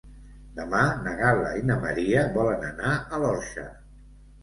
Demà 0.55 0.79
na 1.01 1.13
Gal·la 1.19 1.53
i 1.61 1.63
na 1.69 1.77
Maria 1.85 2.25
volen 2.41 2.69
anar 2.73 2.99
a 3.19 3.25
l'Orxa. 3.27 3.73